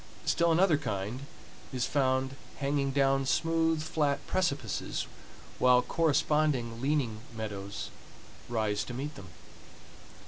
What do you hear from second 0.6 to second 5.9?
kind is found hanging down smooth, flat precipices, while